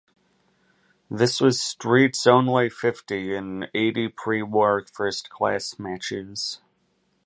This 1.11 1.39
was 1.39 1.61
Street's 1.61 2.25
only 2.25 2.71
fifty 2.71 3.35
in 3.35 3.67
eighty 3.75 4.07
pre-war 4.07 4.83
first-class 4.91 5.77
matches. 5.77 6.59